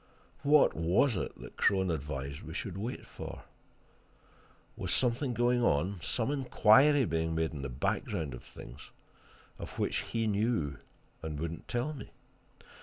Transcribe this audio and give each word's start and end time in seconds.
What 0.41 0.75
was 0.75 1.15
it 1.15 1.39
that 1.39 1.57
Crone 1.57 1.91
advised 1.91 2.41
we 2.41 2.55
should 2.55 2.75
wait 2.75 3.05
for? 3.05 3.43
Was 4.75 4.91
something 4.91 5.31
going 5.35 5.63
on, 5.63 5.99
some 6.01 6.31
inquiry 6.31 7.05
being 7.05 7.35
made 7.35 7.51
in 7.51 7.61
the 7.61 7.69
background 7.69 8.33
of 8.33 8.41
things, 8.43 8.89
of 9.59 9.77
which 9.77 9.97
he 9.99 10.25
knew 10.25 10.77
and 11.21 11.39
would 11.39 11.51
not 11.51 11.67
tell 11.67 11.93
me? 11.93 12.09